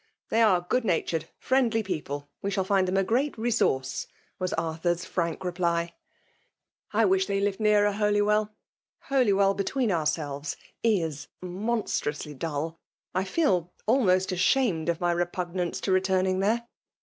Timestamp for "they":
0.29-0.41, 7.27-7.39